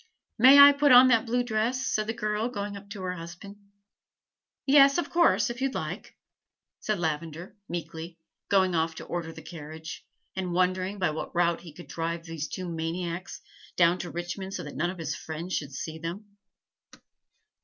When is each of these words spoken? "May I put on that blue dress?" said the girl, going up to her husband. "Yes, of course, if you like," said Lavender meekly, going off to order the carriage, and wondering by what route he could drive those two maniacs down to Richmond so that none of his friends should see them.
"May 0.39 0.57
I 0.57 0.71
put 0.71 0.91
on 0.91 1.09
that 1.09 1.27
blue 1.27 1.43
dress?" 1.43 1.85
said 1.85 2.07
the 2.07 2.13
girl, 2.13 2.49
going 2.49 2.75
up 2.75 2.89
to 2.89 3.03
her 3.03 3.13
husband. 3.13 3.57
"Yes, 4.65 4.97
of 4.97 5.11
course, 5.11 5.51
if 5.51 5.61
you 5.61 5.69
like," 5.69 6.17
said 6.79 6.97
Lavender 6.97 7.55
meekly, 7.69 8.17
going 8.49 8.73
off 8.73 8.95
to 8.95 9.05
order 9.05 9.31
the 9.31 9.43
carriage, 9.43 10.03
and 10.35 10.53
wondering 10.53 10.97
by 10.97 11.11
what 11.11 11.35
route 11.35 11.61
he 11.61 11.71
could 11.75 11.87
drive 11.87 12.25
those 12.25 12.47
two 12.47 12.67
maniacs 12.67 13.41
down 13.75 13.99
to 13.99 14.09
Richmond 14.09 14.55
so 14.55 14.63
that 14.63 14.75
none 14.75 14.89
of 14.89 14.97
his 14.97 15.13
friends 15.13 15.53
should 15.53 15.71
see 15.71 15.99
them. 15.99 16.25